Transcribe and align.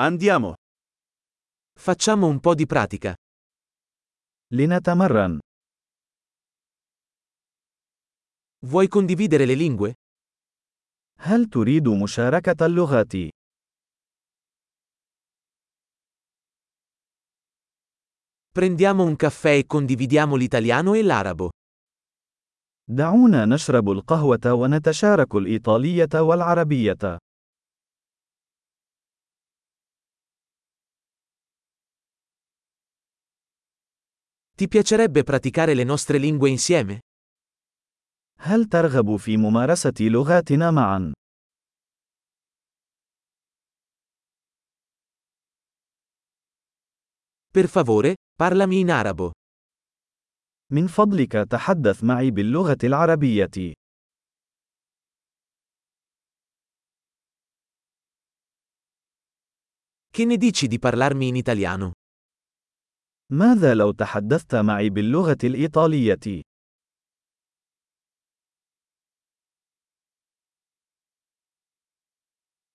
Andiamo. 0.00 0.54
Facciamo 1.76 2.28
un 2.28 2.38
po' 2.38 2.54
di 2.54 2.66
pratica. 2.66 3.14
لنتمرن. 4.52 5.38
Vuoi 8.66 8.86
condividere 8.86 9.44
le 9.44 9.54
lingue? 9.54 9.94
هل 11.18 11.44
تريد 11.48 11.88
مشاركة 11.88 12.66
اللغات؟ 12.66 13.12
Prendiamo 18.52 19.02
un 19.02 19.16
caffè 19.16 19.56
e 19.56 19.66
condividiamo 19.66 20.36
l'italiano 20.36 20.94
e 20.94 21.02
l'arabo. 21.02 21.50
دعونا 22.90 23.44
نشرب 23.44 23.90
القهوة 23.90 24.52
ونتشارك 24.52 25.34
الإيطالية 25.34 26.20
والعربية. 26.20 27.18
Ti 34.57 34.67
piacerebbe 34.67 35.23
praticare 35.23 35.73
le 35.73 35.83
nostre 35.83 36.17
lingue 36.17 36.49
insieme? 36.49 36.99
هل 38.37 38.65
ترغب 38.65 39.15
في 39.15 39.37
ممارسة 39.37 39.93
لغاتنا 39.99 40.71
معا؟ 40.71 41.13
Per 47.53 47.67
favore, 47.67 48.15
parlami 48.35 48.79
in 48.79 48.89
arabo. 48.89 49.31
من 50.71 50.87
فضلك 50.87 51.31
تحدث 51.31 52.03
معي 52.03 52.31
باللغة 52.31 52.77
العربية. 52.83 53.73
Che 60.09 60.25
ne 60.25 60.37
dici 60.37 60.67
di 60.67 60.79
parlarmi 60.79 61.27
in 61.27 61.35
italiano? 61.35 61.91
ماذا 63.30 63.74
لو 63.74 63.90
تحدثت 63.90 64.54
معي 64.54 64.90
باللغة 64.90 65.38
الإيطالية؟ 65.44 66.42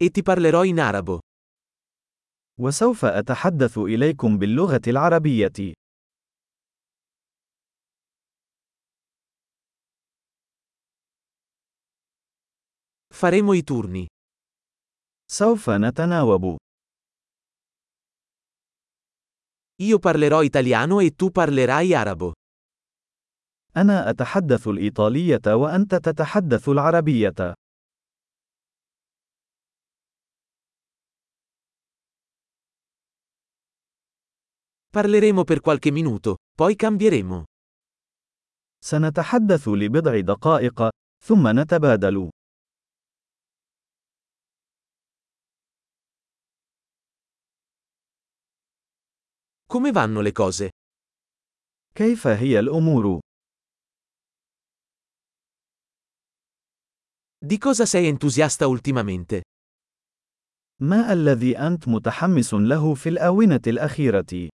E 0.00 0.10
ti 0.10 0.22
parlerò 0.22 0.64
in 0.64 0.78
arabo. 0.78 1.18
وسوف 2.60 3.04
أتحدث 3.04 3.78
إليكم 3.78 4.38
باللغة 4.38 4.80
العربية. 4.86 5.74
Faremo 13.14 13.54
i 13.54 13.62
turni. 13.62 14.06
سوف 15.30 15.70
نتناوب. 15.70 16.67
Io 19.80 20.00
parlerò 20.00 20.42
italiano 20.42 20.98
e 20.98 21.14
tu 21.14 21.30
parlerai 21.30 21.94
arabo. 21.94 22.32
أنا 23.76 24.10
أتحدث 24.10 24.68
الإيطالية 24.68 25.54
وأنت 25.54 25.94
تتحدث 25.94 26.68
العربية. 26.68 27.54
Parleremo 34.90 35.44
per 35.44 35.60
qualche 35.60 35.90
minuto, 35.92 36.36
poi 36.56 36.74
cambieremo. 36.74 37.44
سنتحدث 38.84 39.68
لبضع 39.68 40.20
دقائق، 40.20 40.88
ثم 41.24 41.60
نتبادل. 41.60 42.30
Come 49.67 49.91
vanno 49.91 50.21
le 50.21 50.31
cose? 50.31 50.69
كيف 51.95 52.27
هي 52.27 52.59
الأمور؟ 52.59 53.19
Di 57.45 57.57
cosa 57.57 57.85
sei 57.85 58.07
entusiasta 58.07 58.67
ultimamente? 58.67 59.41
ما 60.81 61.13
الذي 61.13 61.57
أنت 61.57 61.87
متحمس 61.87 62.53
له 62.53 62.93
في 62.93 63.09
الآونة 63.09 63.61
الأخيرة؟ 63.67 64.49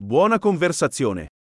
Buona 0.00 0.38
conversazione. 0.38 1.28